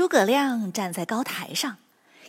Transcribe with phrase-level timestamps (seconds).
[0.00, 1.76] 诸葛亮站在高台上，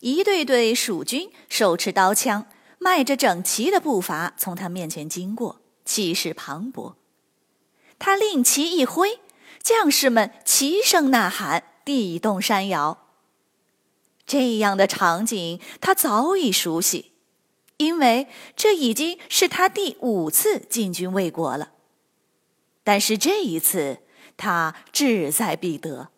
[0.00, 2.46] 一队队蜀军手持刀枪，
[2.80, 6.94] 迈着整齐的步伐从他面前经过，气势磅礴。
[8.00, 9.20] 他令旗一挥，
[9.62, 13.06] 将士们齐声呐喊，地动山摇。
[14.26, 17.12] 这样的场景他早已熟悉，
[17.76, 18.26] 因为
[18.56, 21.70] 这已经是他第五次进军魏国了。
[22.82, 24.00] 但是这一次，
[24.36, 26.08] 他志在必得。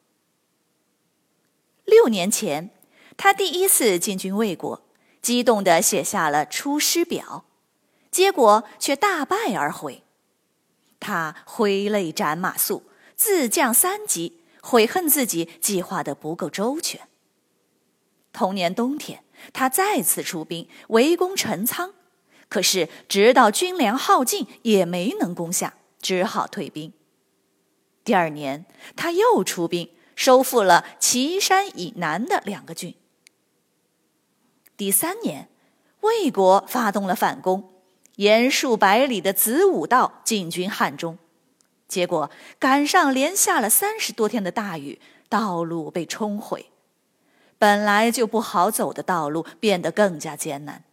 [1.92, 2.70] 六年前，
[3.18, 4.82] 他第一次进军魏国，
[5.20, 7.44] 激动地写下了《出师表》，
[8.10, 10.02] 结果却大败而回。
[10.98, 12.80] 他挥泪斩马谡，
[13.14, 17.02] 自降三级，悔恨自己计划的不够周全。
[18.32, 21.92] 同年冬天，他再次出兵围攻陈仓，
[22.48, 26.94] 可是直到军粮耗尽，也没能攻下，只好退兵。
[28.02, 28.64] 第二年，
[28.96, 29.90] 他又出兵。
[30.14, 32.94] 收复了岐山以南的两个郡。
[34.76, 35.48] 第三年，
[36.00, 37.70] 魏国发动了反攻，
[38.16, 41.18] 沿数百里的子午道进军汉中，
[41.86, 46.66] 结果赶上连下了三十多天的大雨，道路被冲毁，
[47.58, 50.84] 本来就不好走的道路变得更加艰难。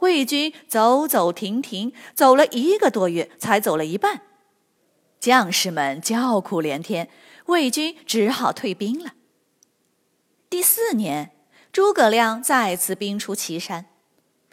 [0.00, 4.22] 魏军走走停停，走了一个多月，才走了一半，
[5.18, 7.08] 将士们叫苦连天。
[7.46, 9.14] 魏军只好退兵了。
[10.48, 11.32] 第四年，
[11.72, 13.86] 诸葛亮再次兵出祁山，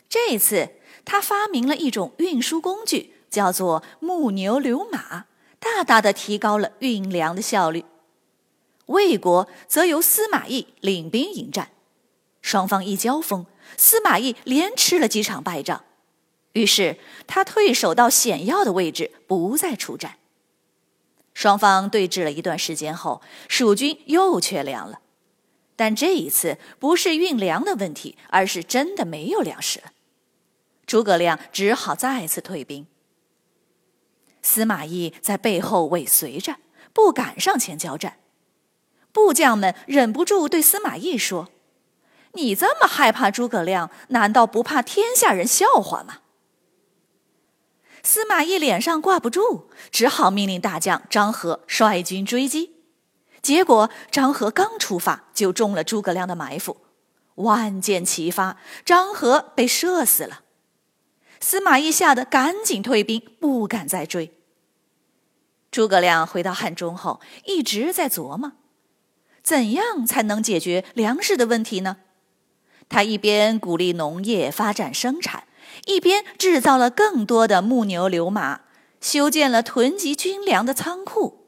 [0.10, 0.72] 这次
[1.06, 5.26] 他发明了一种运输工具，叫做木牛流马，
[5.60, 7.86] 大大的提高了运粮的效率。
[8.88, 11.70] 魏国则由司马懿领兵迎战，
[12.42, 13.46] 双方一交锋，
[13.78, 15.86] 司马懿连吃了几场败仗，
[16.54, 20.18] 于是他退守到险要的位置，不再出战。
[21.42, 25.00] 双方对峙了一段时间后，蜀军又缺粮了，
[25.76, 29.86] 但这一次不是运粮的问题，而是真的没有粮食了。
[30.86, 32.86] 诸葛亮只好再次退兵。
[34.44, 36.58] 司马懿在背后尾随着，
[36.94, 38.20] 不敢上前交战。
[39.12, 41.50] 部将们忍不住对司马懿说
[42.34, 46.20] ：“你这么害怕诸葛亮，难道不怕天下人笑话吗？”
[48.04, 52.72] 司马懿脸上挂不住，只好命令大将张合率军追击。
[53.42, 56.78] 结果张合刚出发，就中了诸葛亮的埋伏，
[57.36, 60.42] 万箭齐发，张合被射死了。
[61.40, 64.32] 司马懿吓得赶紧退兵，不敢再追。
[65.72, 68.52] 诸葛亮回到汉中后，一直在琢磨，
[69.42, 71.98] 怎样才能解决粮食的问题呢？
[72.90, 75.46] 他一边鼓励农业发展生产。
[75.86, 78.62] 一边制造了更多的木牛流马，
[79.00, 81.48] 修建了囤积军粮的仓库。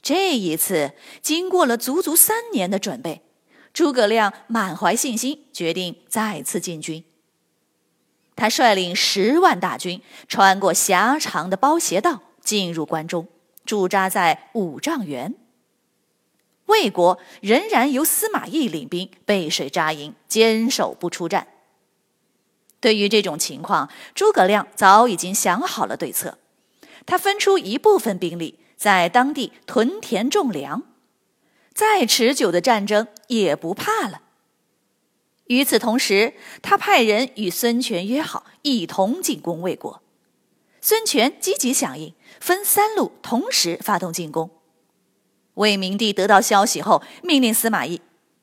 [0.00, 3.22] 这一次，经过了足足三年的准备，
[3.72, 7.04] 诸葛亮满怀信心，决定再次进军。
[8.34, 13.28] 他率领十万大军，穿过狭长的包斜道，进入关中，
[13.64, 15.34] 驻扎在五丈原。
[16.66, 21.46] 魏国仍然由司马懿领兵背水扎营，坚守不出战。
[22.82, 26.36] 对于这种情况，诸葛亮早已经想好了对策。
[27.06, 30.82] 他分出一部分兵力在当地屯田种粮，
[31.72, 34.22] 再持久的战争也不怕了。
[35.46, 40.02] 与此同时，他派人与孙权约好，一同进攻魏国。
[40.80, 44.50] 孙权积极响应，分三路同时发动进攻。
[45.54, 48.00] 魏明帝得到消息后，命令司马懿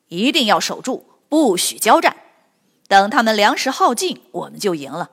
[0.08, 2.16] 一定要守住，不许交战。
[2.90, 5.12] 等他们粮食耗尽，我们就赢了。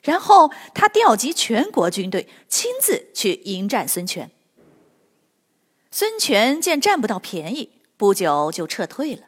[0.00, 4.30] 然后他调集全国军队，亲自去迎战孙权。
[5.90, 9.24] 孙权见占不到便宜，不久就撤退了。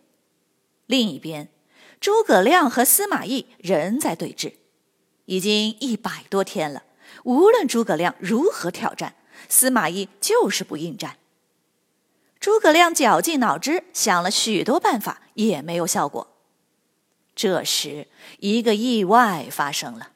[0.86, 1.50] 另一边，
[2.00, 4.54] 诸葛亮和司马懿仍在对峙，
[5.26, 6.84] 已经一百多天了。
[7.24, 9.14] 无论诸葛亮如何挑战，
[9.46, 11.18] 司马懿就是不应战。
[12.40, 16.35] 诸葛亮绞尽脑汁想了许多办法，也没有效果。
[17.36, 18.08] 这时，
[18.40, 20.10] 一个意外发生了。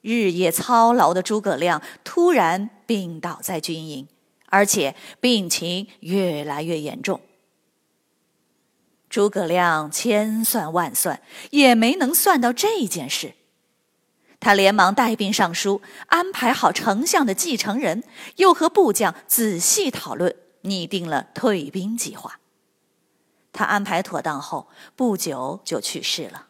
[0.00, 4.08] 日夜操劳的诸葛亮突然病倒在军营，
[4.46, 7.20] 而且病情越来越严重。
[9.08, 11.20] 诸葛亮千算万算，
[11.50, 13.34] 也没能算到这件事。
[14.40, 18.02] 他连忙带兵上书，安排好丞相的继承人，
[18.36, 22.40] 又和部将仔细讨论，拟定了退兵计划。
[23.52, 26.46] 他安排妥当后，不久就去世了。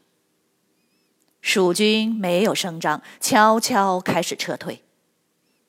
[1.40, 4.84] 蜀军没有声张，悄悄开始撤退。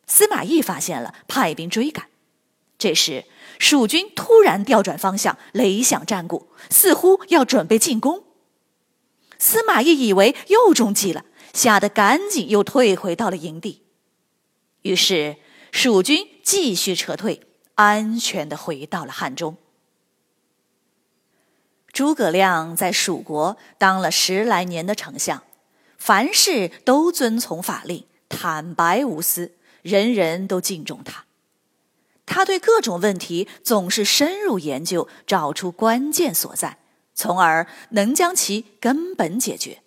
[0.05, 2.07] 司马懿发现了，派兵追赶。
[2.77, 3.25] 这时，
[3.57, 8.23] 蜀军突然调转方向，雷响战鼓，似乎要准备进攻。
[9.39, 13.81] 司马懿以为又中计了，吓得赶紧又退回到了营地。
[14.83, 15.37] 于是，
[15.71, 17.41] 蜀军继续撤退，
[17.75, 19.57] 安全的回到了汉中。
[21.93, 25.43] 诸葛亮在蜀国当了十来年的丞相，
[25.99, 29.51] 凡事都遵从法令，坦白无私，
[29.83, 31.25] 人人都敬重他。
[32.25, 36.79] 他对各种问题总是深入研究，找出关键所在，
[37.13, 39.83] 从而能将其根本解决。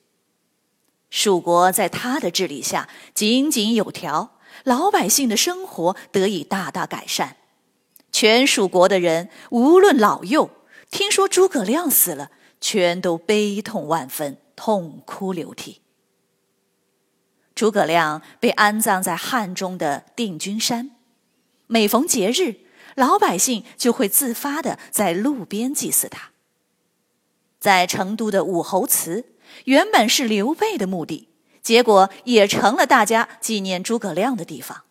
[1.10, 7.36] 蜀国在他的治理下井井有条，老百姓的生活得以大大改善。
[8.12, 10.48] 全蜀国的人，无论老幼。
[10.90, 12.30] 听说诸葛亮死了，
[12.60, 15.82] 全都悲痛万分，痛哭流涕。
[17.54, 20.90] 诸葛亮被安葬在汉中的定军山，
[21.66, 22.60] 每逢节日，
[22.94, 26.30] 老百姓就会自发的在路边祭祀他。
[27.58, 29.24] 在成都的武侯祠，
[29.64, 31.28] 原本是刘备的墓地，
[31.62, 34.84] 结果也成了大家纪念诸葛亮的地方。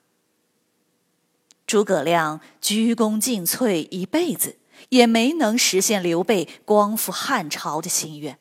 [1.66, 4.58] 诸葛亮鞠躬尽瘁一辈子。
[4.90, 8.38] 也没能实现刘备光复汉朝的心愿，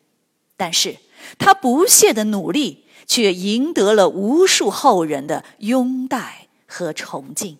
[0.56, 0.98] 但是
[1.38, 7.58] 他不懈的努力，却赢得了无数后人的拥戴和崇敬。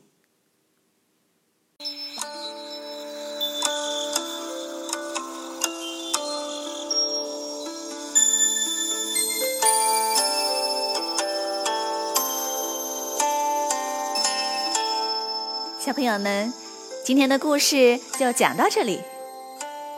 [15.79, 16.64] 小朋友们。
[17.05, 19.03] 今天的故事就讲到这里，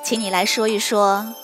[0.02, 1.36] 请你来说一说，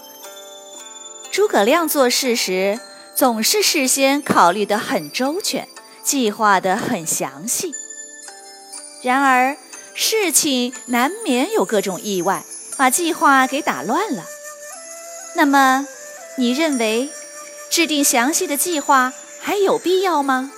[1.31, 2.81] 诸葛亮做事时
[3.15, 5.69] 总是事先考虑的很周全，
[6.03, 7.73] 计划的很详细。
[9.05, 9.57] 然而
[9.95, 12.43] 事情难免有各种意外，
[12.77, 14.25] 把计划给打乱了。
[15.37, 15.87] 那么，
[16.39, 17.09] 你认为
[17.71, 20.51] 制定详细的计划还有必要吗？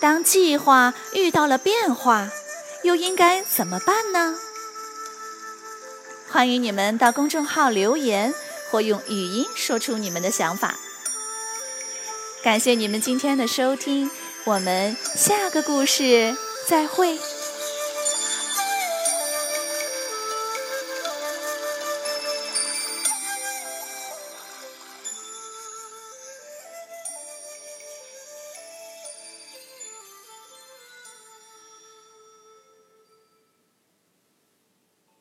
[0.00, 2.30] 当计划遇到了变化？
[2.86, 4.36] 又应该怎么办呢？
[6.30, 8.32] 欢迎你们到公众号留言，
[8.70, 10.76] 或用语音说出你们的想法。
[12.44, 14.08] 感谢你们今天的收听，
[14.44, 16.36] 我们下个故事
[16.68, 17.18] 再会。